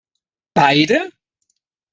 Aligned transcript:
Beide? 0.55 0.99